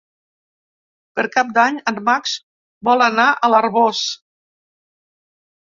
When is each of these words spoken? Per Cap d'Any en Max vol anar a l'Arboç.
Per 1.19 1.25
Cap 1.35 1.51
d'Any 1.59 1.77
en 1.93 2.01
Max 2.09 2.33
vol 2.91 3.07
anar 3.11 3.27
a 3.49 3.55
l'Arboç. 3.55 4.05